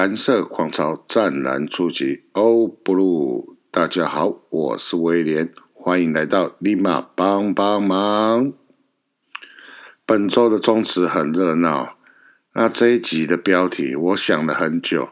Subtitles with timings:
[0.00, 8.54] 蓝色狂潮湛蓝初级，Oh Blue，大家好，我是威廉，欢迎来到立马帮帮忙。
[10.06, 11.98] 本周的宗旨很热闹，
[12.54, 15.10] 那这一集的标题我想了很久，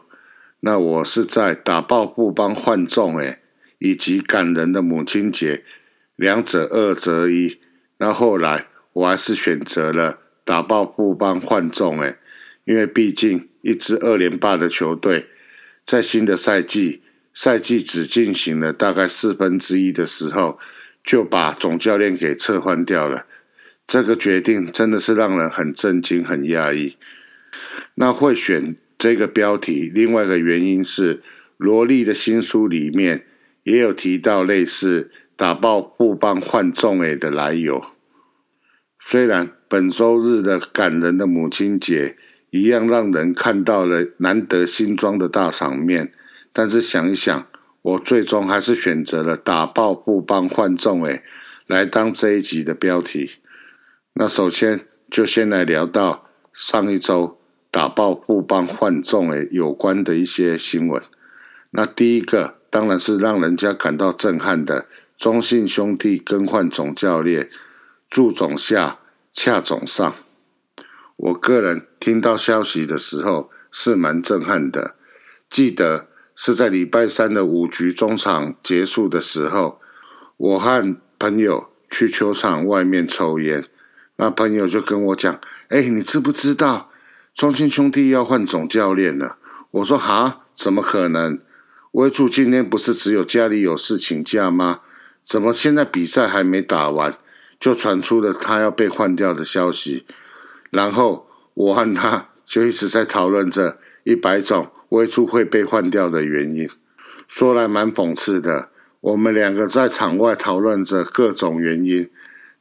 [0.61, 3.43] 那我是在打爆不帮换众诶，
[3.77, 5.63] 以及感人的母亲节，
[6.15, 7.59] 两者二择一，
[7.99, 12.17] 那后来我还是选择了打爆不帮换众诶，
[12.65, 13.48] 因为毕竟。
[13.61, 15.27] 一支二连霸的球队，
[15.85, 17.01] 在新的赛季
[17.33, 20.57] 赛季只进行了大概四分之一的时候，
[21.03, 23.25] 就把总教练给撤换掉了。
[23.85, 26.95] 这个决定真的是让人很震惊、很讶异。
[27.95, 31.21] 那会选这个标题，另外一个原因是
[31.57, 33.25] 罗莉的新书里面
[33.63, 37.83] 也有提到类似打爆布邦换众诶的来由。
[38.99, 42.15] 虽然本周日的感人的母亲节。
[42.51, 46.13] 一样让人看到了难得新装的大场面，
[46.51, 47.47] 但是想一想，
[47.81, 51.23] 我最终还是选择了打爆布邦换众诶
[51.67, 53.31] 来当这一集的标题。
[54.13, 61.01] 那首先就先来聊到上一周打爆布邦换众诶有关的一些新闻。
[61.71, 67.49] 那第一个当然是让人家感到震撼的，中信兄弟更换总教练，
[68.09, 68.97] 祝总下
[69.31, 70.15] 恰总上。
[71.21, 74.95] 我个人听到消息的时候是蛮震撼的。
[75.49, 79.81] 记得是在礼拜三的五局中场结束的时候，
[80.37, 83.65] 我和朋友去球场外面抽烟，
[84.15, 86.89] 那朋友就跟我讲：“哎，你知不知道
[87.35, 89.37] 中信兄弟要换总教练了？”
[89.71, 91.41] 我说：“哈，怎么可能？
[91.91, 94.79] 威助今天不是只有家里有事请假吗？
[95.25, 97.17] 怎么现在比赛还没打完，
[97.59, 100.05] 就传出了他要被换掉的消息？”
[100.69, 106.69] 然后我和他就一直在讨论着一百种威助会被换掉的原因，
[107.27, 108.69] 说来蛮讽刺的。
[109.01, 112.09] 我们两个在场外讨论着各种原因，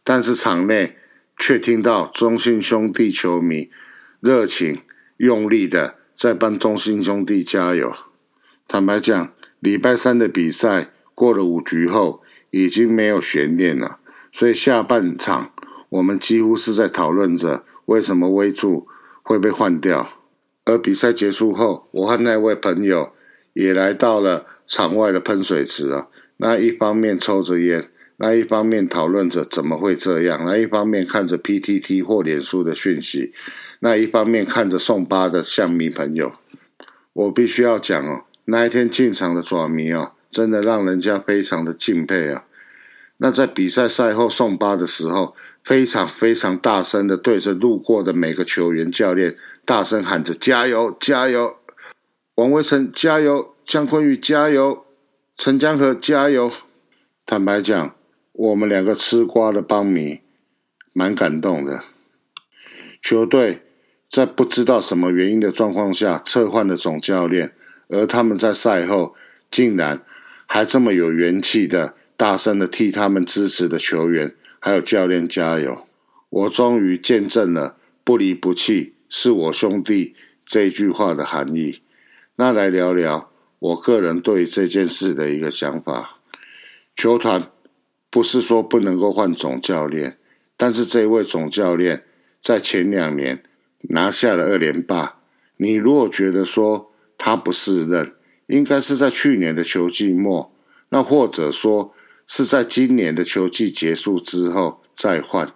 [0.04, 0.96] 但是场内
[1.38, 3.70] 却听到中信兄弟球迷
[4.20, 4.82] 热情
[5.16, 7.92] 用力的在帮中信兄弟加油。
[8.66, 13.98] 坦白讲，礼拜三的比赛过了五局后，已经没有悬念了，
[14.30, 15.52] 所以下半场
[15.88, 17.64] 我们几乎是在讨论着。
[17.88, 18.86] 为什么威助
[19.22, 20.10] 会被换掉？
[20.66, 23.12] 而比赛结束后，我和那位朋友
[23.54, 26.06] 也来到了场外的喷水池啊。
[26.36, 27.88] 那一方面抽着烟，
[28.18, 33.32] 那一方面讨论着怎么会这样，那一方面看着 PTT 或脸书的讯息，
[33.80, 36.32] 那一方面看着送八的象迷朋友。
[37.14, 42.44] 我必须要讲哦，那一天进场的爪迷哦，真的让人家非常的敬佩啊。
[43.16, 45.34] 那在比赛赛后送八的时候。
[45.68, 49.36] 非常非常大声的对着路过的每个球员、教练
[49.66, 51.56] 大声喊着：“加油，加油！”
[52.36, 54.86] 王威成加油，姜昆宇加油，
[55.36, 56.50] 陈江河加油。
[57.26, 57.94] 坦白讲，
[58.32, 60.22] 我们两个吃瓜的帮迷
[60.94, 61.84] 蛮感动的。
[63.02, 63.60] 球队
[64.10, 67.52] 在不知道什么原因的状况下撤换了总教练，
[67.88, 69.14] 而他们在赛后
[69.50, 70.02] 竟然
[70.46, 74.34] 还这么有元气的大声的替他们支持的球员。
[74.60, 75.86] 还有教练加油！
[76.30, 80.14] 我终于见证了“不离不弃是我兄弟”
[80.44, 81.80] 这句话的含义。
[82.36, 86.18] 那来聊聊我个人对这件事的一个想法。
[86.94, 87.50] 球团
[88.10, 90.18] 不是说不能够换总教练，
[90.56, 92.04] 但是这位总教练
[92.42, 93.42] 在前两年
[93.88, 95.20] 拿下了二连霸。
[95.56, 98.12] 你如果觉得说他不适任，
[98.46, 100.52] 应该是在去年的球季末，
[100.88, 101.94] 那或者说。
[102.28, 105.50] 是在今年的球季结束之后再换，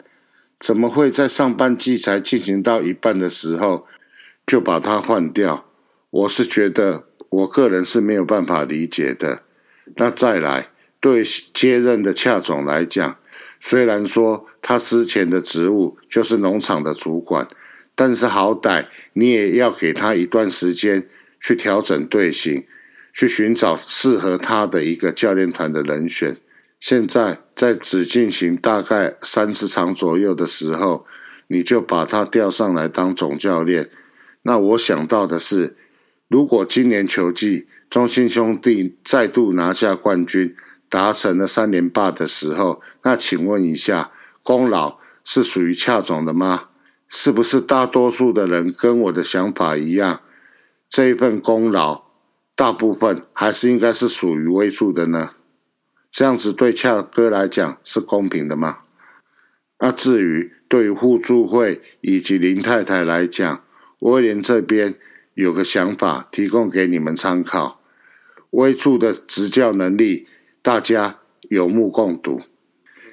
[0.58, 3.86] 怎么会在上半季才进行到一半的时候
[4.46, 5.66] 就把它换掉？
[6.08, 9.42] 我是觉得我个人是没有办法理解的。
[9.96, 13.18] 那再来，对接任的恰总来讲，
[13.60, 17.46] 虽然说他之前的职务就是农场的主管，
[17.94, 21.06] 但是好歹你也要给他一段时间
[21.38, 22.66] 去调整队形，
[23.12, 26.38] 去寻找适合他的一个教练团的人选。
[26.82, 31.06] 现在在只进行大概三十场左右的时候，
[31.46, 33.88] 你就把他调上来当总教练。
[34.42, 35.76] 那我想到的是，
[36.26, 40.56] 如果今年球季中信兄弟再度拿下冠军，
[40.88, 44.10] 达成了三连霸的时候，那请问一下，
[44.42, 46.64] 功劳是属于恰总的吗？
[47.08, 50.22] 是不是大多数的人跟我的想法一样，
[50.88, 52.06] 这一份功劳
[52.56, 55.30] 大部分还是应该是属于威助的呢？
[56.12, 58.80] 这样子对恰哥来讲是公平的吗？
[59.78, 63.64] 那至于对于互助会以及林太太来讲，
[64.00, 64.94] 威廉这边
[65.34, 67.80] 有个想法提供给你们参考。
[68.50, 70.28] 威助的执教能力，
[70.60, 72.42] 大家有目共睹。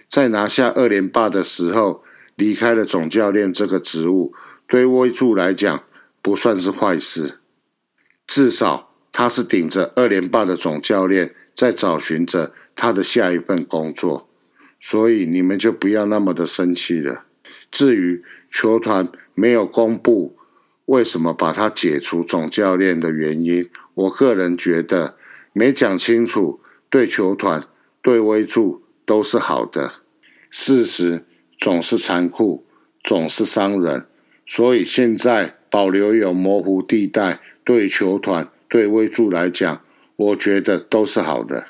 [0.10, 2.04] 在拿下二连霸的时候，
[2.36, 4.34] 离开了总教练这个职务，
[4.68, 5.84] 对威助来讲
[6.22, 7.40] 不算是坏事。
[8.28, 14.28] 至少他是顶着二连霸的总教练，在找寻着他的下一份工作。
[14.80, 17.24] 所以你们就不要那么的生气了。
[17.72, 20.38] 至于球团没有公布
[20.86, 25.16] 为什么把他解除总教练的原因，我个人觉得。
[25.52, 26.62] 没讲清楚，
[26.92, 27.68] 对球团、
[28.04, 29.94] 对威助都是好的。
[30.52, 31.26] 事实
[31.58, 32.66] 总是残酷，
[33.04, 34.06] 总是伤人，
[34.46, 39.82] 所以现在保留有模糊地带，对球团、对微助来讲，
[40.16, 41.66] 我觉得都是好的。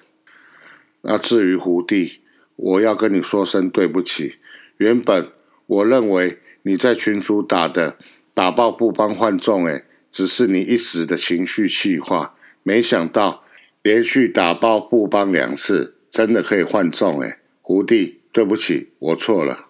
[1.02, 2.20] 那至于胡弟，
[2.56, 4.36] 我要跟你说声对不起。
[4.78, 5.30] 原本
[5.66, 7.98] 我认为你在群主打的
[8.34, 13.46] 打爆不帮换中，诶，只是你一时的情绪气化，没想到。
[13.82, 19.68] 连续打爆布邦两次，真的可以换中诶胡弟，对不起，我错了。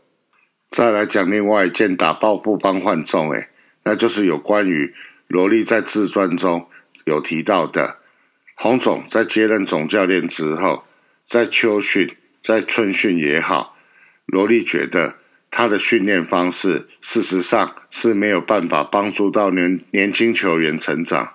[0.67, 3.49] 再来讲另外一件打爆布邦换中诶
[3.83, 4.95] 那就是有关于
[5.27, 6.67] 萝莉在自传中
[7.05, 7.97] 有提到的，
[8.55, 10.83] 洪总在接任总教练之后，
[11.25, 13.75] 在秋训、在春训也好，
[14.25, 15.15] 罗莉觉得
[15.51, 21.33] 他的训练方式事实上是没有办法帮助到年年轻球员成长，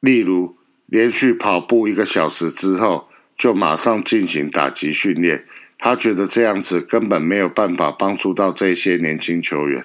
[0.00, 0.56] 例如。
[0.86, 3.08] 连续跑步一个小时之后，
[3.38, 5.46] 就马上进行打击训练。
[5.78, 9.82] 他觉得这样子根本没有办法帮助到这些年轻球员。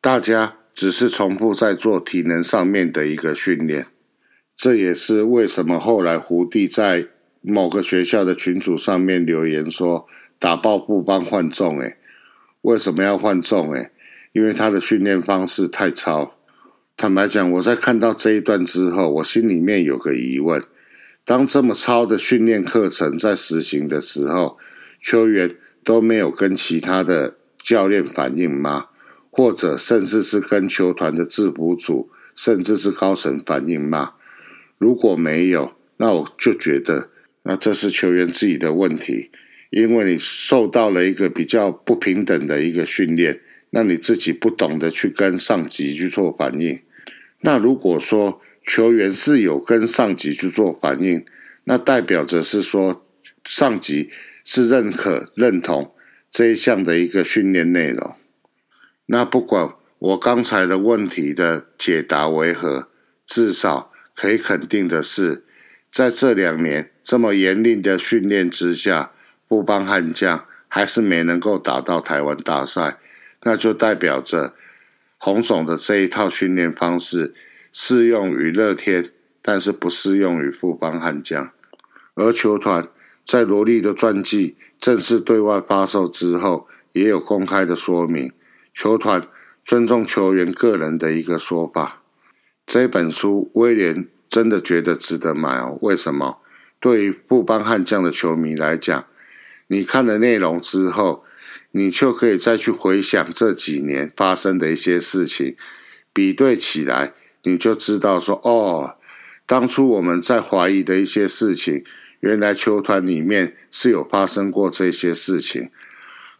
[0.00, 3.86] 大家只是重复在做体能上面的一个训练。
[4.62, 7.08] 这也是为什么后来胡弟在
[7.40, 10.06] 某个学校的群组上面留言说
[10.38, 11.96] ：“打爆不帮换重。”诶，
[12.60, 13.72] 为什么要换重？
[13.72, 13.90] 诶，
[14.32, 16.34] 因为他的训练方式太超。
[16.96, 20.62] 坦白讲，我在看到这一段之后，我心里面有个疑问：
[21.24, 24.56] 当这么超的训练课程在实行的时候，
[25.02, 28.86] 球员都没有跟其他的教练反映吗？
[29.28, 34.12] 或者甚至是跟球团的制服组，甚至是高层反映吗？
[34.82, 37.10] 如果没有，那我就觉得，
[37.44, 39.30] 那这是球员自己的问题，
[39.70, 43.40] 因为你受到了一个比较不平等的一个训练。
[43.70, 46.80] 那你自己不懂得去跟上级去做反应，
[47.42, 51.24] 那如果说球员是有跟上级去做反应，
[51.64, 53.06] 那代表着是说
[53.44, 54.10] 上级
[54.44, 55.94] 是认可认同
[56.30, 58.16] 这一项的一个训练内容。
[59.06, 62.88] 那不管我刚才的问题的解答为何，
[63.26, 65.44] 至少可以肯定的是，
[65.90, 69.12] 在这两年这么严厉的训练之下，
[69.48, 72.98] 布邦悍将还是没能够打到台湾大赛。
[73.44, 74.54] 那就代表着
[75.18, 77.34] 洪总的这一套训练方式
[77.72, 79.10] 适用于乐天，
[79.42, 81.50] 但是不适用于富邦悍将。
[82.14, 82.86] 而球团
[83.26, 88.32] 在罗莉的传记正式对外发售之后，也有公开的说明，
[88.72, 89.26] 球团
[89.64, 92.01] 尊重球员个人的一个说法。
[92.72, 95.76] 这本书威廉真的觉得值得买哦？
[95.82, 96.38] 为什么？
[96.80, 99.04] 对于富邦悍将的球迷来讲，
[99.66, 101.22] 你看了内容之后。
[101.72, 105.54] 你就可以再去回想这几年发生的一些事情，
[106.14, 107.12] 比对起来，
[107.42, 108.96] 你就知道说，哦，
[109.46, 111.84] 当初我们在怀疑的一些事情，
[112.20, 115.70] 原来球团里面是有发生过这些事情。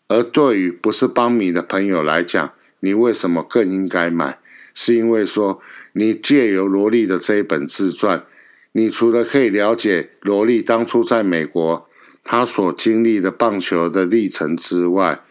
[0.09, 4.39] 而对于不是帮迷的朋友来讲，你为什么更应该买？
[4.75, 5.61] 是因为说，
[5.93, 8.25] 你借由罗莉的这一本自传，
[8.73, 11.89] 你除了可以了解罗莉当初在美国。
[12.25, 15.23] 他所经历的棒球的历程之外，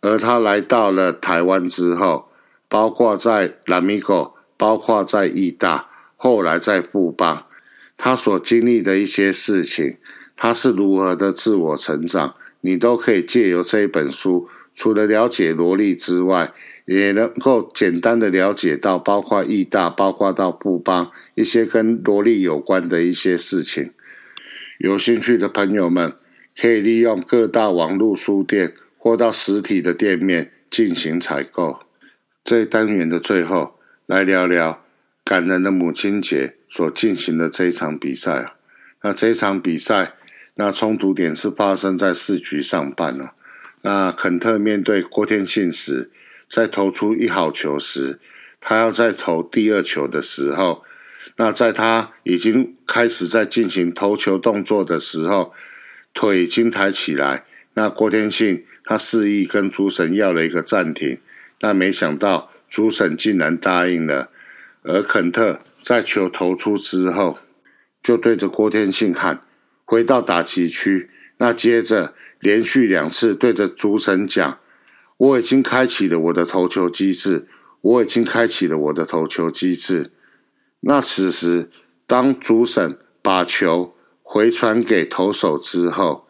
[0.00, 2.28] 而他来到了台湾之后，
[2.68, 7.46] 包括在蓝米狗，包括在义大，后来在富邦，
[7.96, 9.98] 他所经历的一些事情，
[10.36, 16.52] 他是如何的自我成长，你都可以借由这一本书，除了了解罗莉之外，
[16.84, 23.92] 也能够简单的了解到，包括义大，包括到布邦一些跟萝莉有关的一些事情。
[24.78, 26.14] 有兴趣的朋友们。
[26.54, 31.80] 可以利用各大网络书店或到实体的店面进行采购。
[32.44, 34.84] 这一单元的最后，来聊聊
[35.24, 38.52] 感人的母亲节所进行的这一场比赛
[39.00, 40.12] 那这一场比赛，
[40.56, 43.32] 那冲突点是发生在四局上半了。
[43.80, 46.10] 那肯特面对郭天信时，
[46.52, 48.20] 在投出一好球时，
[48.60, 50.84] 他要在投第二球的时候，
[51.36, 55.54] 那在他已经开始在进行投球动作的时候。
[56.14, 61.18] 腿已经抬起来，那郭天信他示意跟主审要了一个暂停，
[61.62, 64.28] 那没想到主审竟然答应了，
[64.82, 67.38] 而肯特在球投出之后，
[68.02, 69.40] 就对着郭天信喊
[69.86, 71.08] ：“回到打击区。”
[71.40, 74.58] 那接着连续两次对着主审讲
[75.22, 77.46] ：“我已经开启了我的投球机制，
[77.80, 80.10] 我已经开启了我的投球机制。”
[80.84, 81.70] 那此时，
[82.08, 86.26] 当主审把球回传给投手之后，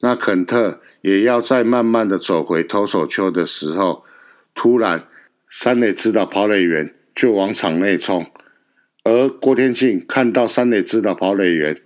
[0.00, 4.02] 那肯特也要再慢慢的走回投手丘的时候，
[4.56, 5.06] 突然
[5.48, 8.26] 三垒指导跑垒员就往场内冲，
[9.04, 11.80] 而郭天信看到三垒指导跑垒员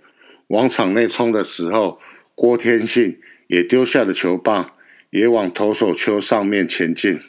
[0.47, 1.99] 往场内冲的时候，
[2.33, 4.71] 郭天信也丢下了球棒，
[5.17, 7.19] 也往投手丘上面前进。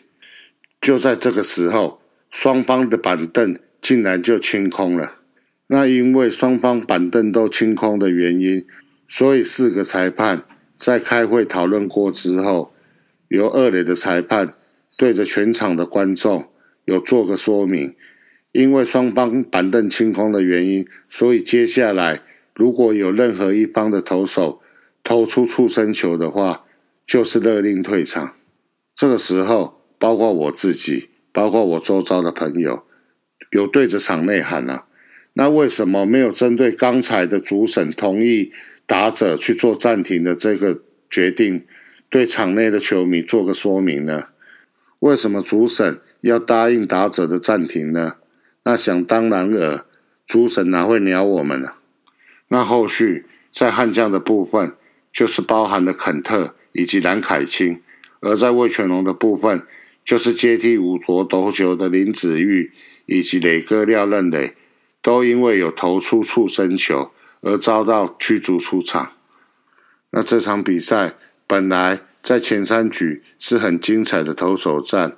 [0.80, 5.14] 就在这个时候，双方的板凳竟然就清空了。
[5.68, 8.64] 那因为双方板凳都清空的原因，
[9.09, 10.45] 所以四个裁判。
[10.76, 12.73] 在开会讨论过之后，
[13.26, 14.54] 由二垒的裁判
[14.97, 16.49] 对着全场的观众
[16.85, 17.97] 有做个说明。
[18.52, 22.23] 因为双方板凳清空的原因，所以接下来
[22.54, 24.61] 如果有任何一方的投手
[25.02, 26.64] 投出触身球的话，
[27.09, 28.35] 就是勒令退场。
[28.95, 32.85] 这个时候，包括我自己，包括我周遭的朋友，
[33.50, 34.85] 有对着场内喊了：
[35.33, 38.53] 那为什么没有针对刚才的主审同意？
[38.85, 41.67] 打者去做暂停的这个决定，
[42.09, 44.29] 对场内的球迷做个说明呢？
[45.00, 48.17] 为什么主审要答应打者的暂停呢？
[48.65, 49.85] 那想当然尔，
[50.27, 51.73] 主审哪会鸟我们呢？
[52.49, 54.75] 那后续在悍将的部分，
[55.12, 57.81] 就是包含了肯特以及蓝凯青；
[58.21, 59.67] 而在魏全龙的部分，
[60.05, 62.73] 就是接替五夺斗球的林子玉
[63.07, 64.55] 以及磊哥廖任磊，
[65.03, 67.11] 都因为有投出触身球。
[67.41, 69.13] 而遭到驱逐出场。
[70.11, 71.15] 那这场比赛
[71.47, 75.17] 本来在前三局是很精彩的投手战，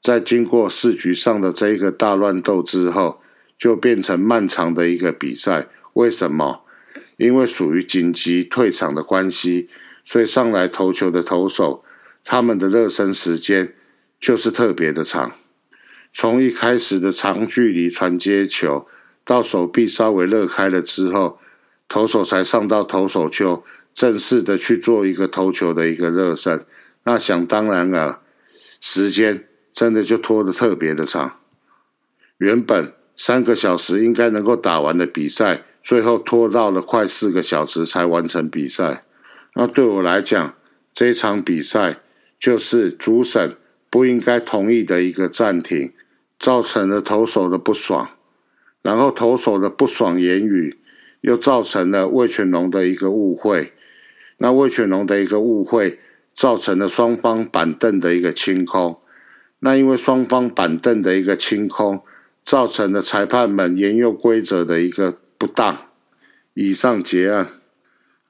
[0.00, 3.20] 在经过四局上的这一个大乱斗之后，
[3.58, 5.66] 就变成漫长的一个比赛。
[5.94, 6.62] 为什么？
[7.16, 9.68] 因为属于紧急退场的关系，
[10.06, 11.84] 所以上来投球的投手，
[12.24, 13.74] 他们的热身时间
[14.18, 15.32] 就是特别的长。
[16.14, 18.86] 从一开始的长距离传接球，
[19.22, 21.38] 到手臂稍微热开了之后。
[21.88, 23.62] 投手才上到投手丘，
[23.94, 26.66] 正式的去做一个投球的一个热身。
[27.04, 28.22] 那想当然了，
[28.80, 31.38] 时间真的就拖得特别的长。
[32.38, 39.04] 原本三个小时应该能够打完的比赛，最后拖到了快四个小时才完成比赛。
[39.58, 40.54] 那对我来讲，
[40.92, 42.00] 这场比赛
[42.38, 43.56] 就是主审
[43.88, 45.92] 不应该同意的一个暂停，
[46.38, 48.10] 造成了投手的不爽，
[48.82, 50.78] 然后投手的不爽言语。
[51.22, 53.72] 又造成了魏全龙的一个误会，
[54.38, 55.98] 那魏全龙的一个误会，
[56.36, 59.00] 造成了双方板凳的一个清空。
[59.58, 62.00] 那因为双方板凳的一个清空，
[62.44, 65.88] 造成了裁判们沿用规则的一个不当。
[66.54, 67.48] 以上结案。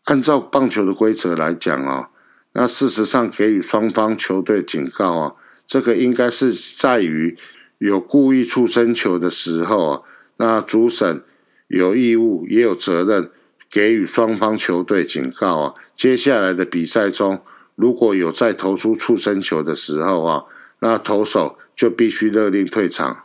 [0.06, 2.08] 按照棒球的规则来讲啊，
[2.54, 5.34] 那事实上给予双方球队警告啊，
[5.68, 7.38] 这个应该是在于
[7.78, 10.02] 有故意触身球的时候啊，
[10.38, 11.22] 那主审。
[11.68, 13.28] 有义务也有责任
[13.68, 15.74] 给予双方球队警告啊！
[15.96, 17.42] 接下来的比赛中，
[17.74, 20.44] 如果有再投出触身球的时候啊，
[20.78, 23.24] 那投手就必须勒令退场。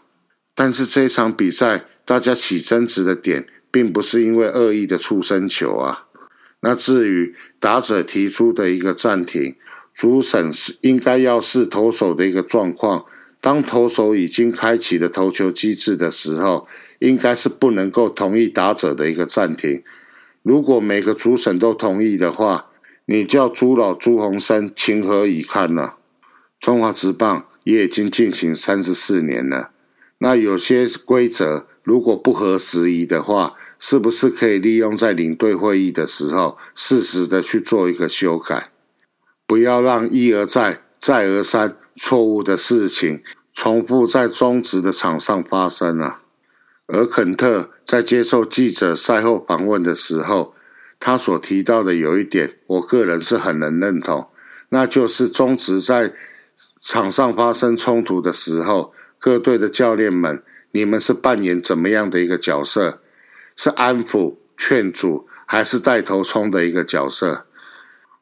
[0.56, 6.08] 但是这场比赛大家起争执的点，并不是因为恶意的触身球啊。
[6.62, 9.56] 那至于打者提出的一个暂停，
[9.94, 13.06] 主审是应该要视投手的一个状况，
[13.40, 16.68] 当投手已经开启了投球机制的时候。
[17.02, 19.82] 应该是不能够同意打者的一个暂停。
[20.44, 22.68] 如果每个主审都同意的话，
[23.06, 25.94] 你叫朱老朱鸿生情何以堪呢？
[26.60, 29.72] 中华职棒也已经进行三十四年了，
[30.20, 38.70] 那有些规则如果不合时宜的话，是不是可以利用在领队会议的时候，适时的去做一个修改，
[39.48, 43.24] 不要让一而再、再而三错误的事情
[43.56, 46.22] 重复在中职的场上发生啊？
[46.86, 50.54] 而肯特在接受记者赛后访问的时候，
[51.00, 54.28] 他所提到的有一点，我个人是很能认同，
[54.70, 56.14] 那就是中职在
[56.80, 63.00] 场上发生冲突的时候，各队的教练们，你们是扮演怎么样的一个角色？
[63.56, 67.46] 是安抚、劝阻，还是带头冲的一个角色？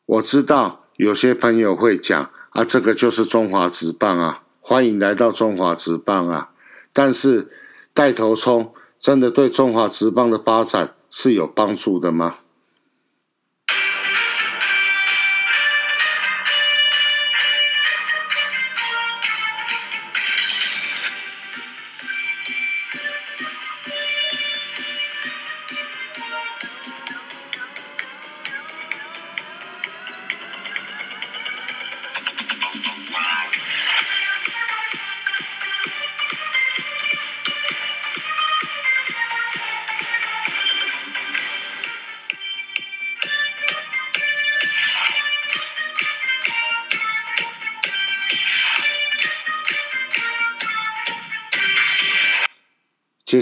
[0.06, 6.52] 我知道有些朋友会讲啊，这个就是中华职棒啊，欢迎来到中华职棒啊，
[6.94, 7.50] 但是。
[7.92, 12.36] 带头冲，真的对中华职棒的发展是有帮助的吗？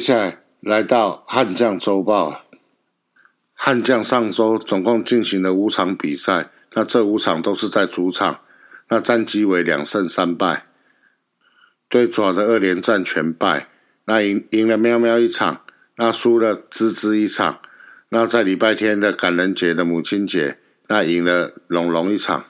[0.08, 2.46] 下来来到悍将周报，
[3.54, 8.40] 悍将上周总共进行了五场比赛，那这五场都是在主场，
[8.88, 10.68] 那战绩为两胜三败，
[11.90, 13.68] 对爪的二连战全败，
[14.06, 15.66] 那赢赢了喵喵一场，
[15.98, 17.60] 那输了吱吱一场，
[18.08, 22.46] 那在礼拜天的感恩节的母亲节，那赢了龙龙一场。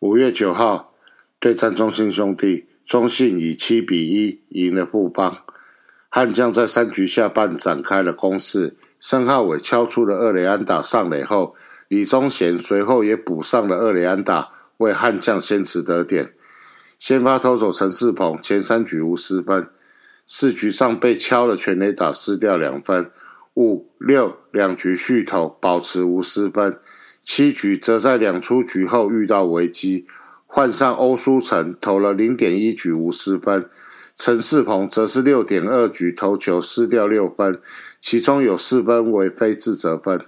[0.00, 0.92] 五月九号
[1.38, 5.44] 对战中信兄弟，中信以七比一赢了富邦。
[6.16, 11.54] 悍将在三局下半展开了攻势，申浩伟敲出了二垒安打上垒后，
[11.88, 16.32] 李宗贤随后也补上了二垒安打，为悍将先持得点。
[16.98, 19.68] 先发投手陈世鹏前三局无失分，
[20.24, 23.10] 四局上被敲了全垒打失掉两分，
[23.52, 26.80] 五六两局续投保持无失分。
[27.22, 30.06] 七局则在两出局后遇到危机，
[30.46, 33.68] 换上欧书成投了零点一局无失分，
[34.16, 37.60] 陈世鹏则是六点二局投球失掉六分，
[38.00, 40.24] 其中有四分为非自责分。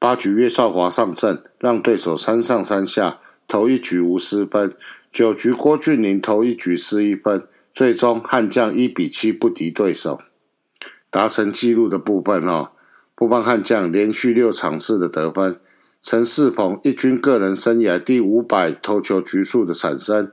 [0.00, 4.74] 八局岳少华上阵，让对手三上三下投一局无失分。
[5.12, 10.20] 九局郭俊麟投一局失一分，最终悍将一比七不敌对手，
[11.08, 12.72] 达成纪录的部分哦。
[13.14, 15.60] 不帮悍将连续六场次的得分。
[16.02, 20.32] 陈世鹏一军个人生涯第五百投球局数的产生，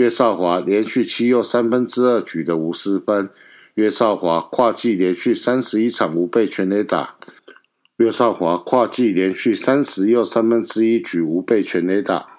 [0.00, 3.28] 岳少华连续七又三分之二局的无失分，
[3.74, 7.16] 岳少华跨季连续三十一场无被全垒打，
[7.98, 12.38] 岳少华跨季连续三十又三分之一局无被全垒打。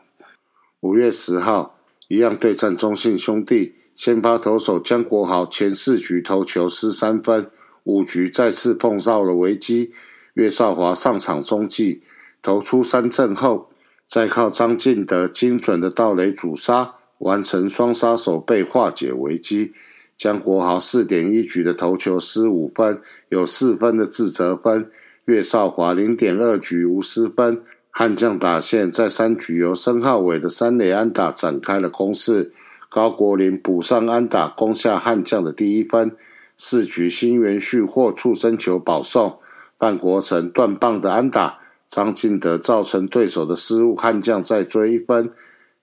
[0.79, 7.51] 五月十号，一样对战中信兄弟，先发投手江国豪前四局投球失三分，
[7.83, 9.93] 五局再次碰到了危机，
[10.33, 12.01] 岳少华上场中继。
[12.41, 13.69] 投出三振后，
[14.09, 19.73] 再靠张进德精准的盗垒主杀，完成双杀手被化解危机。
[20.17, 24.91] 江国豪四点一局的投球失五分，有四分的自责分。
[25.25, 27.63] 岳少华零点二局无失分。
[27.89, 32.53] 悍将打线在三局由申浩伟的三垒安打展开了攻势，
[32.89, 36.15] 高国林补上安打攻下悍将的第一分。
[36.55, 39.39] 四局新元旭获触身球保送，
[39.79, 41.59] 范国成断棒的安打。
[41.87, 45.31] 张进德造成对手的失误，悍将再追一分。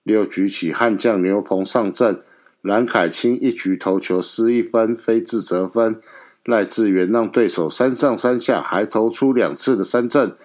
[0.09, 2.23] 六局起，悍将牛棚上阵，
[2.63, 6.01] 蓝凯清一局投球失一分，非自责分。
[6.43, 10.35] 赖志源让对手三上三下，还投出两次的三振。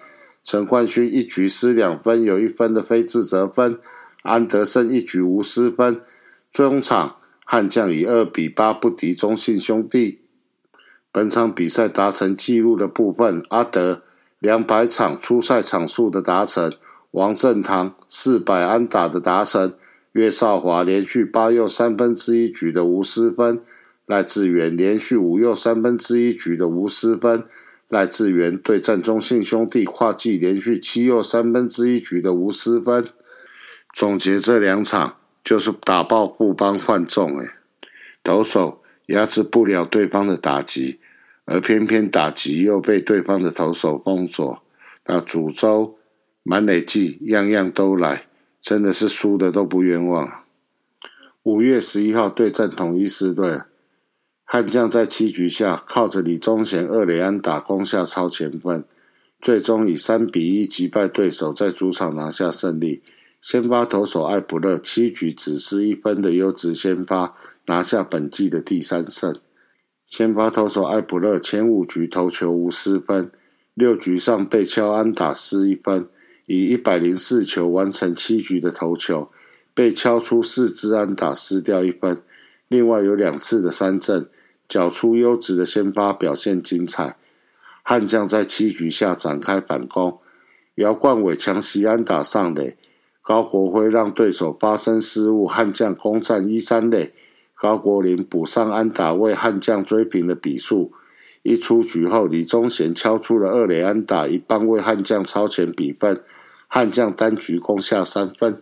[0.43, 3.79] 陈冠勋一局失两分，有一分的非自责分。
[4.21, 6.01] 安德森一局无失分。
[6.53, 10.19] 中场悍将以二比八不敌中信兄弟。
[11.11, 14.03] 本场比赛达成纪录的部分，阿德。
[14.37, 16.73] 两百场初赛场数的达成，
[17.15, 19.73] 王振堂四百安打的达成，
[20.11, 23.61] 岳少华连续八又三分之一局的无失分，
[24.05, 27.45] 赖志源连续五又三分之一局的无失分，
[27.87, 33.07] 赖志源对战中信兄弟跨季连续七又三分之一局的无失分。
[33.95, 37.51] 总结这两场就是打爆布邦换中，诶
[38.21, 40.99] 投手压制不了对方的打击。
[41.45, 44.61] 而偏偏打击又被对方的投手封锁，
[45.05, 45.95] 那主州
[46.47, 48.27] 满垒季样样都来，
[48.61, 50.43] 真的是输的都不冤枉。
[51.41, 53.63] 五月十一号对战统一狮队，
[54.43, 58.85] 悍将在七局下靠着李宗贤二垒安打攻下超前分，
[59.41, 63.01] 最终以三比一击败对手，在主场拿下胜利。
[63.41, 69.35] 先发投手艾普勒七局只失一分的优质先发，拿下本季的第三胜。
[70.05, 73.31] 先发投手艾普勒前五局投球无失分，
[73.73, 76.07] 六局上被敲安打失一分，
[76.45, 79.29] 以一百零四球完成七局的投球，
[79.73, 82.21] 被敲出四支安打失掉一分，
[82.67, 84.29] 另外有两次的三振，
[84.67, 87.17] 缴出优质的先发表现精彩。
[87.83, 90.19] 悍将在七局下展开反攻，
[90.75, 92.77] 姚冠伟强袭安打上垒，
[93.21, 97.13] 高国辉让对手发生失误，悍将攻占一三垒。
[97.57, 100.91] 高国林补上安打，为悍将追平的比数。
[101.41, 106.21] 一出局后，李宗贤敲出了二垒安打，一棒为悍将超前比分。
[106.67, 108.61] 悍将单局攻下三分。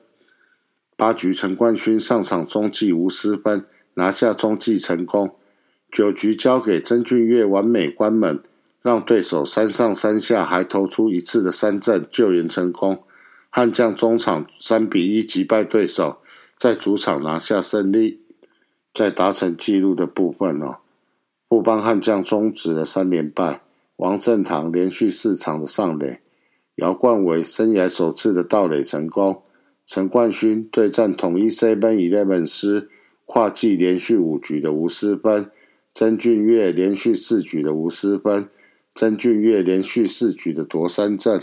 [0.95, 5.35] 八局陈冠勋上场中继无失分，拿下中继成功。
[5.91, 8.41] 九局交给曾俊岳完美关门，
[8.81, 13.03] 让对手三上三下，还投出一次的三振救援成功。
[13.49, 16.17] 悍将中场三比一击败对手，
[16.57, 18.21] 在主场拿下胜利。
[18.93, 20.77] 在达成纪录的部分哦，
[21.49, 23.61] 富邦悍将终止了三连败，
[23.95, 26.21] 王振堂连续四场的上垒，
[26.77, 29.43] 姚冠伟生涯首次的盗垒成功，
[29.85, 32.89] 陈冠勋对战统一 Seven Eleven 时
[33.25, 35.51] 跨季连续五局的无失分，
[35.93, 38.49] 曾俊岳连续四局的无失分，
[38.95, 41.39] 曾俊岳连续四局的夺三振。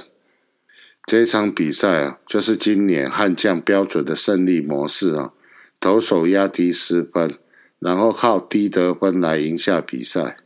[1.06, 5.32] 这场比赛啊，就是今年悍将标准的胜利模式啊，
[5.80, 7.38] 投手压低失分，
[7.78, 10.38] 然后靠低得分来赢下比赛。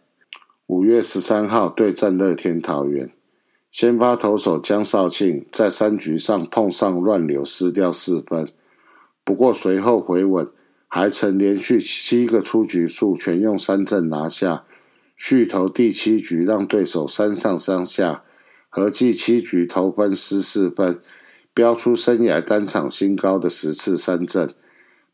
[0.66, 3.10] 五月十三号对战乐天桃园，
[3.74, 8.52] 先发投手江少庆在三局上碰上乱流失掉四分，
[9.24, 10.48] 不过随后回稳，
[10.86, 14.64] 还曾连续七个出局数全用三振拿下，
[15.16, 18.22] 续投第七局让对手三上三下。
[18.68, 21.00] 合计七局投分失四分，
[21.52, 24.54] 标出生涯单场新高的十次三振。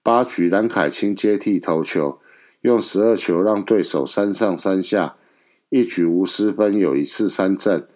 [0.02, 2.18] 八局蓝凯清接替投球，
[2.60, 5.16] 用十二球让对手三上三下，
[5.70, 7.88] 一局无失分，有一次三振。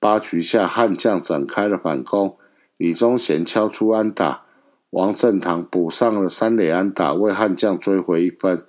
[0.00, 2.38] 八局下悍将展开了反攻，
[2.78, 4.44] 李宗贤敲出安打，
[4.88, 8.64] 王振堂补上了三垒安打，为悍将追回一分。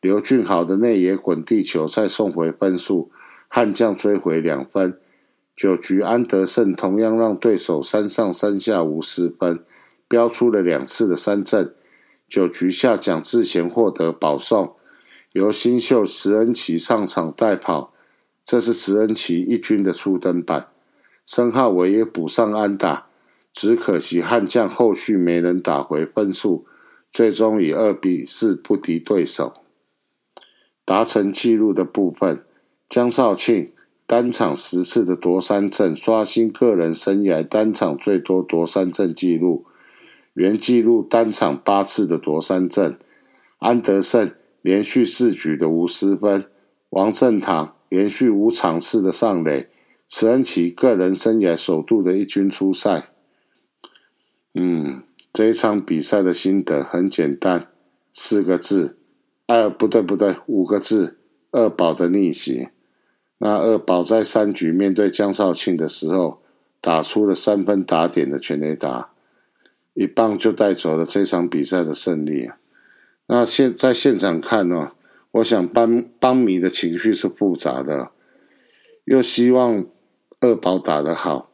[0.00, 3.10] 刘俊豪的内野滚地球再送回分数，
[3.48, 5.00] 悍将追回两分。
[5.56, 9.64] 九局安德胜同样让对手三上三下无失分，
[10.06, 11.74] 标出了两次的三振。
[12.28, 14.76] 九局下蒋志贤获得保送，
[15.32, 17.92] 由新秀池恩奇上场代跑，
[18.44, 20.68] 这是池恩奇一军的初登板。
[21.26, 23.08] 申浩伟也补上安打，
[23.52, 26.64] 只可惜悍将后续没能打回分数，
[27.12, 29.52] 最终以二比四不敌对手。
[30.84, 32.44] 达成纪录的部分，
[32.88, 33.72] 江少庆。
[34.08, 39.66] 单场十次的夺三振，刷新个人生涯单场最多夺三振纪录。
[40.34, 42.96] 原纪录单场八次的夺三振。
[43.58, 44.30] 安德胜
[44.62, 46.44] 连续四局的无失分。
[46.90, 49.68] 王振堂连续五场次的上垒。
[50.08, 53.10] 慈恩奇个人生涯首度的一军出赛。
[54.54, 57.68] 嗯，这一场比赛的心得很简单，
[58.12, 58.98] 四个字。
[59.46, 61.18] 哎，不对不对，五个字：
[61.50, 62.68] 二宝的逆袭。
[63.38, 66.40] 那二宝在三局面对江少庆的时候，
[66.80, 69.10] 打出了三分打点的全垒打，
[69.92, 72.50] 一棒就带走了这场比赛的胜利。
[73.26, 74.92] 那现在现场看呢，
[75.32, 78.12] 我想帮帮迷的情绪是复杂的，
[79.04, 79.84] 又希望
[80.40, 81.50] 二宝打得好，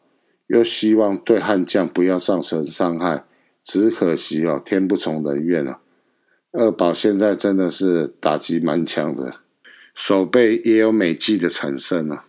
[0.49, 3.25] 又希望对悍将不要造成伤害，
[3.63, 5.81] 只可惜哦，天不从人愿啊。
[6.53, 9.37] 二宝现在真的是打击蛮强的。
[9.95, 12.25] 手背也有美记的产生了，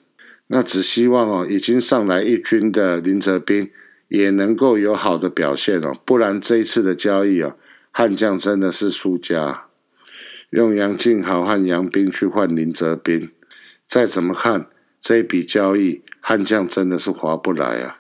[0.48, 3.72] 那只希望哦，已经上来一军的林哲斌
[4.10, 7.56] 也能够有好的表现哦，不然这一次的交易啊，
[7.92, 9.66] 悍将真的是输家。
[10.50, 13.32] 用杨敬豪和杨斌去换林哲斌，
[13.88, 14.68] 再怎么看
[15.00, 18.00] 这笔交易，悍将真的是划不来啊。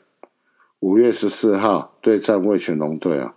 [0.79, 3.35] 五月十四号对战味全龙队啊，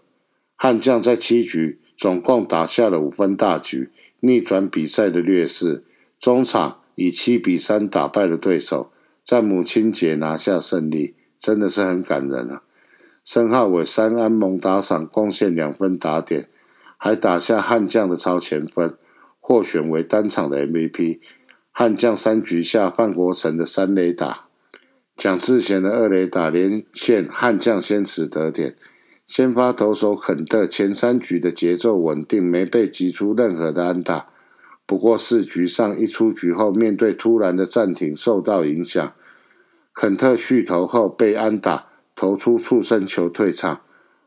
[0.55, 5.85] 悍将在七局总共打下了五分大局，逆转比赛的劣势。
[6.20, 8.92] 中场以七比三打败了对手，
[9.25, 12.62] 在母亲节拿下胜利，真的是很感人啊！
[13.25, 16.49] 申浩伟三安蒙打赏贡献两分打点，
[16.96, 18.96] 还打下悍将的超前分，
[19.40, 21.18] 获选为单场的 MVP。
[21.72, 24.45] 悍将三局下范国成的三垒打，
[25.16, 28.76] 蒋志贤的二垒打连线悍将先持得点。
[29.26, 34.29] 先发投手肯特前三局的节奏稳定，没被击出任何的安打。
[34.87, 39.14] 不过四局上一出局后，面对突然的暂停受到影响，
[39.92, 43.81] 肯特续投后被安打投出触身球退场，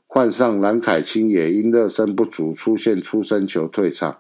[0.06, 4.18] 换上蓝凯清也因热身不足出现触身球退场，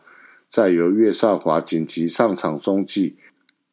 [0.47, 3.17] 再由岳少华紧急上场中继，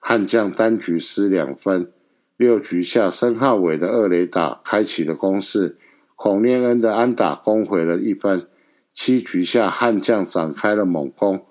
[0.01, 1.93] 悍将单局失两分。
[2.37, 5.79] 六局下申浩伟的二垒打开启了攻势，
[6.15, 8.47] 孔念恩的安打攻回了一分。
[8.93, 11.47] 七局下悍将展开了猛攻。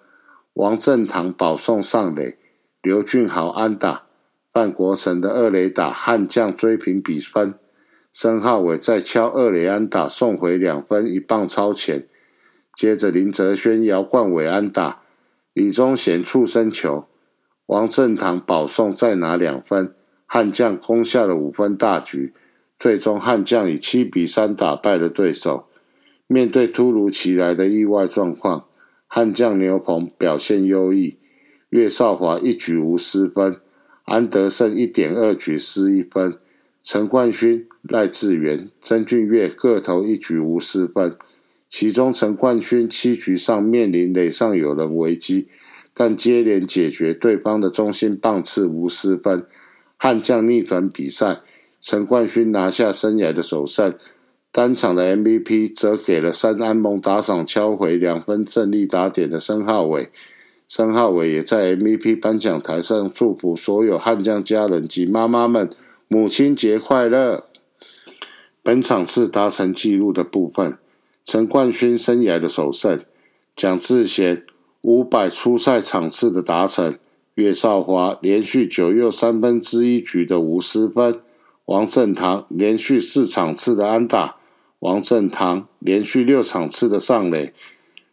[0.54, 2.38] 王振堂保送上垒，
[2.82, 4.04] 刘俊豪安打，
[4.54, 7.56] 范国成的二垒打悍将追平比分，
[8.13, 12.08] 申浩伟再敲二垒安打送回两分，一棒超前。
[12.76, 15.02] 接着林哲轩姚冠伟安打，
[15.54, 17.06] 李宗贤触身球，
[17.65, 19.93] 王振堂保送再拿两分，
[20.36, 22.34] 悍将攻下了五分大局。
[22.78, 25.67] 最终悍将以七比三打败了对手。
[26.28, 28.65] 面对突如其来的意外状况。
[29.08, 31.15] 悍将牛棚表现优异，
[31.69, 33.62] 岳少华一局无失分，
[34.04, 36.38] 安德胜一点二局失一分，
[36.84, 41.15] 陈冠勋、赖志源、曾俊岳各投一局无失分。
[41.69, 45.48] 其中陈冠勋七局上面临垒上有人危机，
[45.93, 49.48] 但接连解决对方的中心棒次无失分，
[50.06, 51.39] 悍将逆转比赛，
[51.82, 53.91] 陈冠勋拿下生涯的首胜。
[54.52, 60.12] 单场的 MVP 则给了三安盟打赏敲回两分胜利打点的申浩伟，
[60.70, 65.68] 申浩伟也在 MVP 颁奖台上祝福所有悍将家人及妈妈们
[66.08, 67.46] 母亲节快乐。
[68.62, 70.78] 本场次达成纪录的部分，
[71.26, 73.04] 陈冠勋生涯的首胜，
[73.56, 74.44] 蒋志贤
[74.82, 77.00] 五百初赛场次的达成，
[77.36, 81.21] 岳少华连续九又三分之一局的无失分，
[81.65, 84.38] 王振堂连续四场次的安打，
[84.80, 87.54] 王振堂连续六场次的上垒。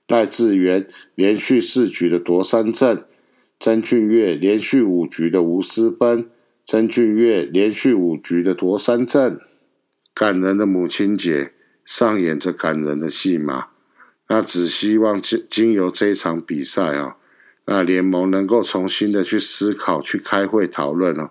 [0.09, 3.05] 赖志源连续四局的夺三振，
[3.59, 6.29] 曾俊岳连续五局的无失分，
[6.67, 9.39] 曾俊岳连续五局的夺三振。
[10.13, 11.53] 感人的母亲节
[11.85, 13.69] 上演着感人的戏码，
[14.29, 17.17] 那只希望经经由这一场比赛啊，
[17.65, 21.31] 那联盟能够重新的去思考、去开会讨论哦，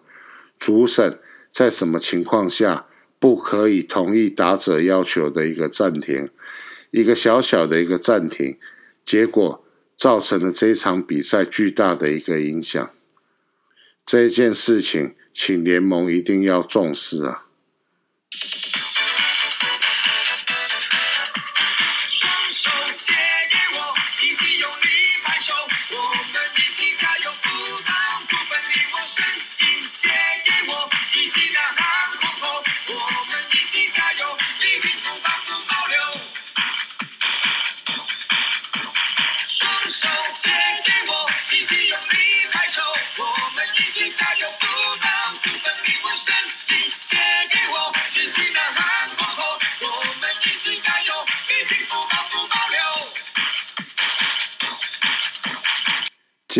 [0.57, 2.87] 主审在什么情况下
[3.19, 6.29] 不可以同意打者要求的一个暂停。
[6.91, 8.57] 一个小小的一个暂停，
[9.05, 9.63] 结果
[9.95, 12.91] 造成了这一场比赛巨大的一个影响。
[14.05, 17.40] 这件事情，请联盟一定要重视啊！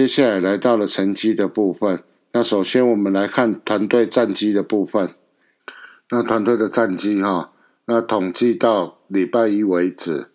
[0.01, 2.01] 接下来来到了成绩的部分。
[2.31, 5.13] 那首先我们来看团队战绩的部分。
[6.09, 7.51] 那团队的战绩哈，
[7.85, 10.31] 那统计到礼拜一为止。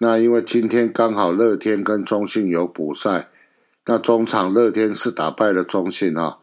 [0.00, 3.30] 那因为今天刚好乐天跟中信有补赛，
[3.86, 6.40] 那中场乐天是打败了中信啊。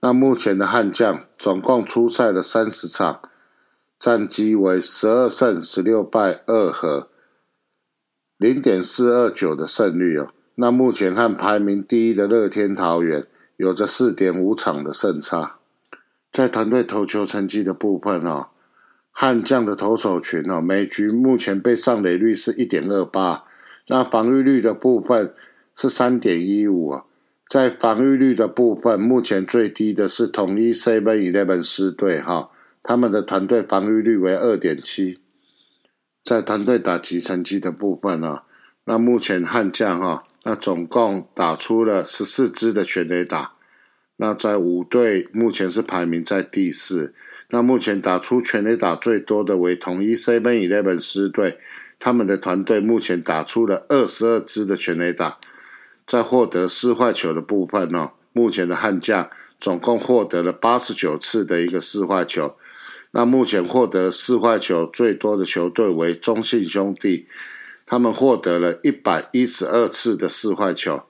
[0.00, 3.20] 那目前的悍将总共出赛了三十场，
[4.00, 7.08] 战绩为十二胜十六败二和，
[8.36, 10.30] 零点四二九的胜率哦。
[10.58, 13.26] 那目前和排名第一的乐天桃园
[13.58, 15.58] 有着四点五场的胜差，
[16.32, 18.48] 在团队投球成绩的部分哦，
[19.10, 23.44] 悍将的投手群哦，每局目前被上垒率是一点二八，
[23.88, 25.34] 那防御率的部分
[25.74, 27.02] 是三点一五
[27.46, 32.50] 在防御率的部分，目前最低的是统一 Seven Eleven 狮队哈，
[32.82, 35.18] 他们的团队防御率为二点七，
[36.24, 38.42] 在团队打击成绩的部分呢，
[38.86, 40.24] 那目前悍将哈。
[40.48, 43.54] 那总共打出了十四支的全垒打，
[44.18, 47.12] 那在五队目前是排名在第四。
[47.50, 51.58] 那目前打出全垒打最多的为统一 Seven Eleven 狮队，
[51.98, 55.38] 他们的团队目前打出了二十二支的全垒打。
[56.06, 62.54] 在获得四坏球的部分呢，目前的悍将总共获得了八十九次的一个四坏球。
[63.10, 67.26] 那目前获得四坏球最多的球队为中信兄弟。
[67.86, 71.02] 他们获得了一百一十二次的四坏球，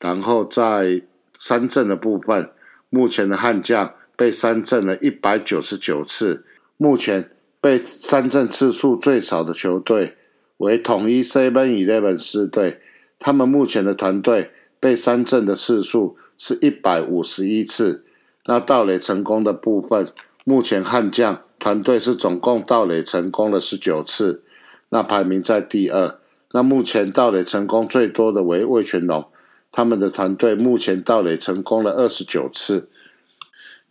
[0.00, 1.02] 然后在
[1.36, 2.50] 三振的部分，
[2.88, 6.46] 目前的悍将被三振了一百九十九次。
[6.78, 10.16] 目前被三振次数最少的球队
[10.56, 12.80] 为统一 Seven Eleven 四队，
[13.18, 18.04] 他们目前的团队被三振的次数是一百五十一次。
[18.46, 20.10] 那盗垒成功的部分，
[20.44, 24.42] 目前悍将团队是总共盗垒成功了十九次。
[24.90, 26.18] 那排名在第二。
[26.52, 29.26] 那目前盗垒成功最多的为魏全龙，
[29.70, 32.88] 他们的团队目前盗垒成功了二十九次。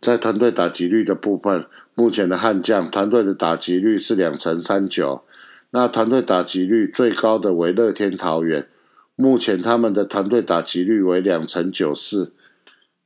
[0.00, 5.22] 在团队打击率的部分，目前的悍将团队的打击率是两成三九。
[5.70, 8.68] 那团队打击率最高的为乐天桃园，
[9.14, 12.32] 目前他们的团队打击率为两成九四。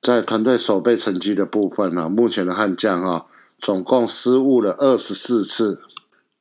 [0.01, 3.27] 在团队守备成绩的部分呢，目前的悍将啊，
[3.59, 5.81] 总共失误了二十四次。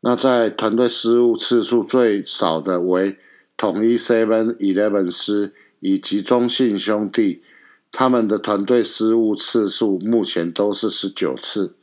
[0.03, 3.17] 那在团队失误次数最少的为
[3.55, 7.43] 统一 Seven Eleven 师以及中信兄弟，
[7.91, 11.75] 他们的团队失误次数目前都是十九次。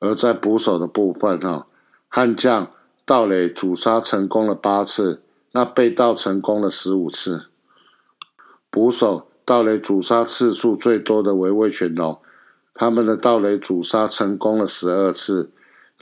[0.00, 1.66] 而在捕手的部分，哈，
[2.08, 2.70] 悍将
[3.06, 7.46] 盗垒主杀成功了八次，那被盗成功了十五次。
[8.68, 12.20] 捕手盗垒主杀次数最多的为魏全龙，
[12.74, 15.50] 他们的盗垒主杀成功了十二次。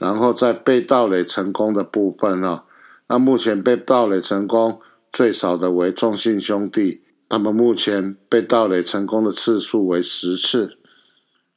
[0.01, 2.63] 然后在被盗垒成功的部分哦，
[3.07, 4.81] 那目前被盗垒成功
[5.13, 10.79] 最少的为中信兄弟，他们目前被盗垒成功的次数为十次。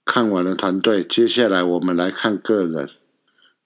[0.05, 2.91] 看完了团队，接下来我们来看个人，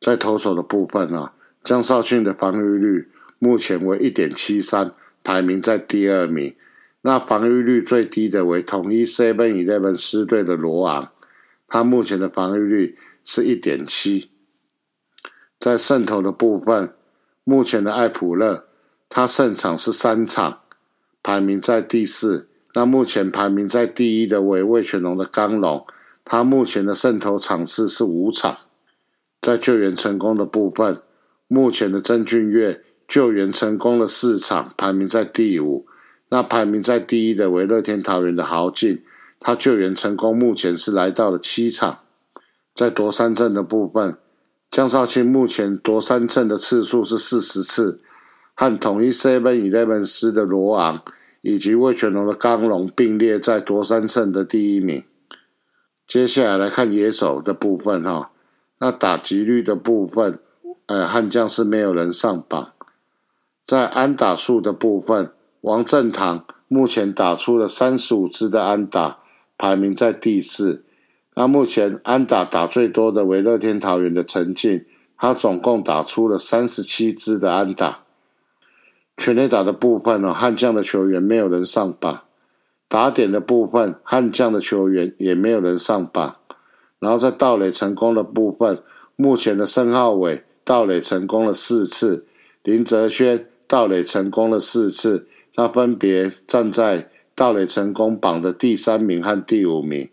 [0.01, 1.33] 在投手的部分啊，
[1.65, 3.09] 江少庆的防御率
[3.41, 4.93] 目前为一点七三，
[5.25, 6.55] 排名在第二名。
[7.03, 11.11] 那防御率最低的为统一 Seven Eleven 狮队的罗昂，
[11.67, 14.31] 他目前的防御率是一点七。
[15.59, 16.95] 在胜投的部分，
[17.45, 18.67] 目前的艾普勒，
[19.09, 20.61] 他胜场是三场，
[21.23, 22.49] 排名在第四。
[22.75, 25.85] 那目前排名在第一的为魏全龙的刚龙，
[26.25, 28.59] 他目前的胜投场次是五场。
[29.41, 31.01] 在救援成功的部分，
[31.49, 35.87] 目前的曾俊岳救援成功了四场，排名在第五。
[36.29, 39.03] 那排名在第一的为乐天桃园的豪进，
[39.41, 42.01] 他救援成功，目前是来到了七场。
[42.75, 44.19] 在夺三阵的部分，
[44.71, 48.01] 江少卿目前夺三胜的次数是四十次，
[48.55, 51.03] 和统一 Seven Eleven 师的罗昂
[51.41, 55.05] 以及魏全龙的刚龙并列在夺三胜的第一名。
[56.07, 58.31] 接下来来看野手的部分哈，
[58.79, 60.39] 那打击率的部分，
[60.87, 62.73] 呃，悍将是没有人上榜。
[63.65, 65.33] 在安打数的部分。
[65.63, 69.19] 王正堂目前打出了三十五支的安打，
[69.59, 70.85] 排名在第四。
[71.39, 74.85] 那目前安打打最多的为乐天桃园的陈进，
[75.17, 78.01] 他总共打出了三十七支的安打。
[79.17, 82.23] 全垒打的部分呢，悍将的球员没有人上榜。
[82.89, 86.39] 打点的部分，悍将的球员也没有人上榜。
[86.99, 88.83] 然后在盗垒成功的部分，
[89.15, 92.27] 目前的申浩伟盗垒成功了四次，
[92.65, 95.29] 林哲轩盗垒成功了四次。
[95.55, 100.11] 那分别站在盗垒成功榜的第三名和第五名。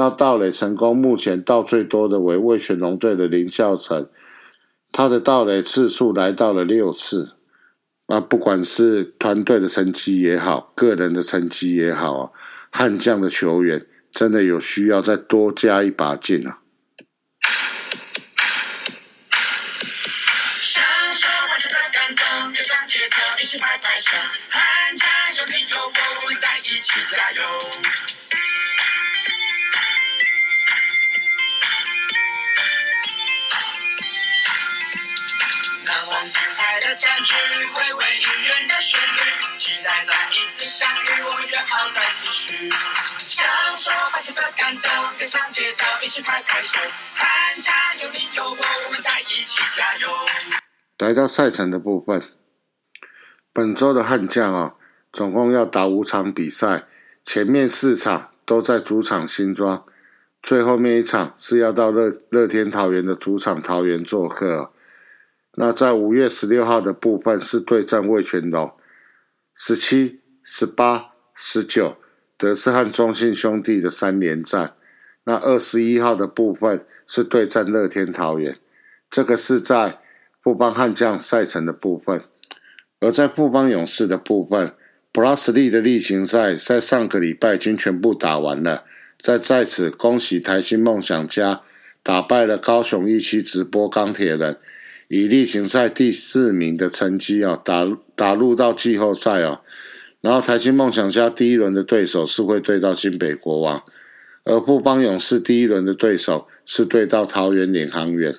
[0.00, 4.08] 那盗垒成功目前盗最多的为魏全龙队的林孝成，
[4.90, 7.36] 他的盗垒次数来到了六次。
[8.06, 12.30] 啊，不管是团队的成绩也好，个人的成绩也好啊，
[12.70, 16.60] 悍将的球员真的有需要再多加一把劲啊！
[37.00, 37.34] 彩的战局，
[37.72, 42.68] 回味音乐的旋律，期待再一次相遇，我们约好再继续。
[43.16, 43.42] 享
[43.74, 46.78] 受拍球的感动，跟上节奏，一起拍拍手，
[47.16, 47.72] 喊加
[48.04, 48.12] 有！
[48.12, 50.10] 你有我，我们在一起加油。
[50.98, 52.22] 来到赛程的部分。
[53.54, 54.74] 本周的悍将啊，
[55.10, 56.84] 总共要打五场比赛，
[57.24, 59.86] 前面四场都在主场新庄，
[60.42, 64.74] 最后面一场是要到乐乐天桃园的主场桃园做客。
[65.62, 68.72] 那在五月十六号的部分是对战魏全龙，
[69.54, 71.98] 十七、十八、十九
[72.38, 74.72] 德斯和中信兄弟的三连战。
[75.24, 78.56] 那二十一号的部分是对战乐天桃园，
[79.10, 79.98] 这个是在
[80.42, 82.22] 富邦悍将赛程的部分。
[83.00, 84.72] 而在富邦勇士的部分
[85.12, 88.84] ，Plus 利的例行赛在上个礼拜已经全部打完了。
[89.20, 91.60] 在在此恭喜台新梦想家
[92.02, 94.58] 打败了高雄一期直播钢铁人，
[95.10, 99.60] 以例行赛第四名的成绩哦打打入到季后赛哦。
[100.20, 103.82] 然后台新梦想家第一轮的对手是会对到新北国王，
[104.44, 108.36] 而富邦勇士第一轮的对手是对到桃园领航员。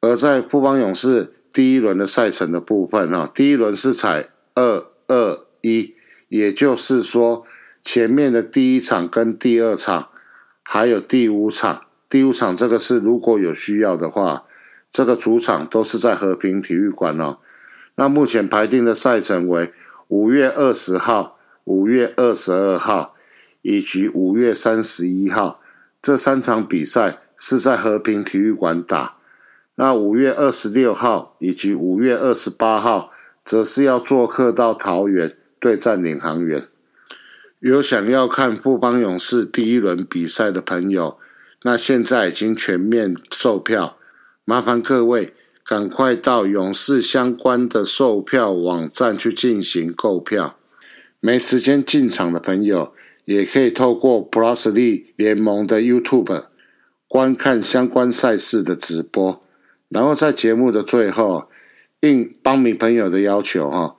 [0.00, 1.34] 而在富邦勇士。
[1.54, 5.92] 第一轮的赛程的部分哈，第一轮是采二二一，
[6.30, 7.44] 也就是说
[7.82, 10.08] 前面的第一场跟第二场，
[10.62, 14.46] 还有第五场，第五场这个是如果有需要的话，
[14.92, 17.38] 这个主场都是在和平体育馆哦。
[17.96, 19.72] 那目前排定的赛程为
[20.08, 23.14] 五月二十号、五月二十二号
[23.62, 25.60] 以及五月三十一号，
[26.02, 29.16] 这三场比赛是在和平体育馆打。
[29.76, 33.10] 那五月二十六号以及五月二十八号，
[33.42, 36.68] 则是要做客到桃园对战领航员。
[37.60, 41.18] 有想要看富邦勇士第一轮比赛的朋友，
[41.62, 43.96] 那现在已经全面售票，
[44.44, 45.34] 麻烦各位
[45.64, 50.56] 赶快到勇士相关的售票网站去进行购票。
[51.20, 52.92] 没时间进场的朋友，
[53.24, 56.46] 也可以透过 Plus 力联盟的 YouTube
[57.06, 59.40] 观看相关赛事的直播。
[59.88, 61.48] 然后在节目的最后，
[62.00, 63.94] 应帮民朋友的要求哈，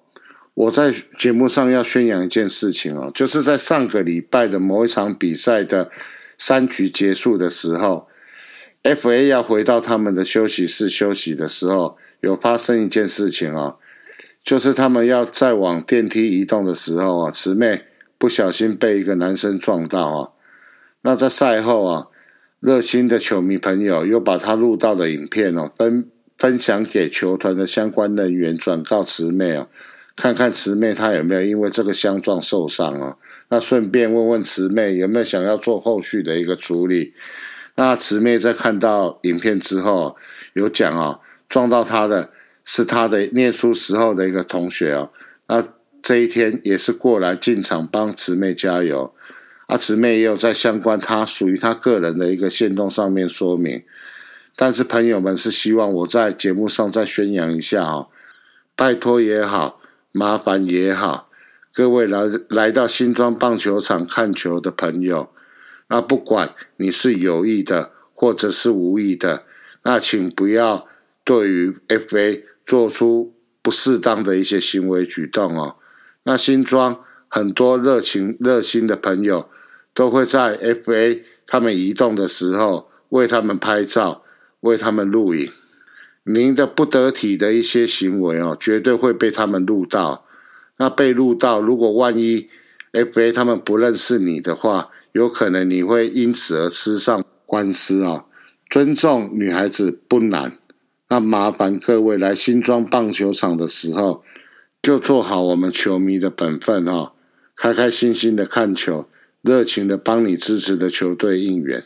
[0.55, 5.89] 我在节目上要宣扬一件事情哦，就是在上个礼拜的某一场比赛的
[6.37, 8.09] 三局结束的时候
[8.83, 9.27] ，F.A.
[9.27, 13.77] 要回到他们的休息室休息的时候，有发生一件事情哦，
[14.43, 17.81] 就是他们要再往电梯移动的时候啊，慈妹
[18.17, 20.29] 不小心被一个男生撞到啊，
[21.01, 22.07] 那在赛后啊。
[22.65, 29.67] 热心的球迷朋友又把他录到的影片哦分分享给球团的相关人员，转告慈妹哦，
[30.15, 33.17] 看看慈妹她有没有因为这个相撞受伤哦。
[33.49, 37.13] 那顺便问问慈妹有没有想要做后续的一个处理。
[37.75, 40.15] 那慈妹在看到影片之后，
[40.53, 41.19] 有讲哦，
[41.49, 42.29] 撞到她的
[42.63, 45.09] 是她的念书时候的一个同学哦。
[45.47, 45.63] 那
[46.01, 49.13] 这一天也是过来进场帮慈妹加油。
[49.65, 53.83] 啊，慈妹也有在相关她属于她个人的一个线动上面说明。
[54.55, 58.09] 但是朋友们是希望我在节目上再宣扬一下哦，
[58.75, 59.79] 拜托也好，
[60.11, 61.29] 麻烦也好，
[61.73, 62.19] 各位来
[62.49, 65.29] 来到新庄棒球场看球的朋友。
[65.87, 69.43] 那不管你是有意的或者是无意的，
[69.83, 70.87] 那请不要
[71.23, 75.75] 对于 FA 做出不适当的一些行为举动哦。
[76.23, 79.49] 那新庄很多热情热心的朋友
[79.93, 84.23] 都会在 FA 他们移动的时候为他们拍照，
[84.61, 85.51] 为他们录影。
[86.23, 90.25] 您的不得体的一些行为哦，绝对会被他们录到。
[90.77, 92.49] 那被录到，如果万一
[92.93, 98.25] FA 他们不认识你的话，有可能你会因此而吃上官司啊！
[98.67, 100.57] 尊重女孩子不难，
[101.07, 104.23] 那麻烦各位来新庄棒球场的时候，
[104.81, 107.13] 就做好我们球迷的本分啊！
[107.55, 109.07] 开开心心的看球，
[109.43, 111.83] 热情的帮你支持的球队应援。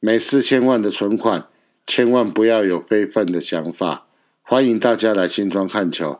[0.00, 1.46] 每四千万的存款，
[1.86, 4.08] 千万不要有非分的想法。
[4.42, 6.18] 欢迎大家来新庄看球，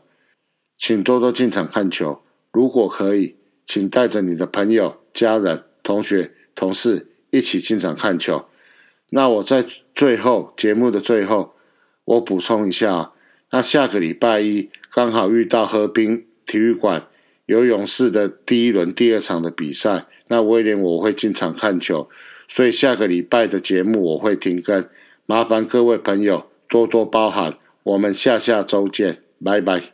[0.79, 2.23] 请多多进场看球。
[2.53, 3.35] 如果可以，
[3.67, 6.31] 请带着你的朋友、家人、同学。
[6.55, 8.47] 同事一起进场看球。
[9.11, 11.55] 那我在最后节目的最后，
[12.05, 13.13] 我补充一下啊，
[13.51, 17.07] 那下个礼拜一刚好遇到河滨体育馆
[17.47, 22.09] 有勇士的第一轮第二场的比赛，那威廉我会进场看球，
[22.49, 24.89] 所以下个礼拜的节目我会停更，
[25.27, 27.59] 麻烦各位朋友多多包涵。
[27.83, 29.94] 我们下下周见，拜拜。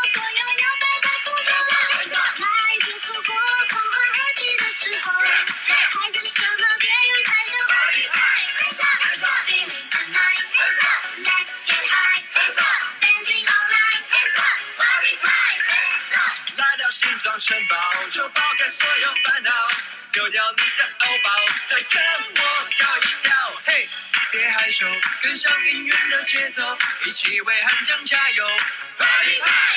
[17.51, 17.75] 新庄城堡，
[18.09, 19.51] 就抛开所有烦恼。
[20.13, 21.31] 丢掉你的欧包，
[21.67, 23.33] 再跟我跳一跳，
[23.65, 23.87] 嘿，
[24.31, 24.85] 别害羞，
[25.21, 28.47] 跟上音乐的节奏，一起为汉江加油。
[28.97, 29.70] Party Time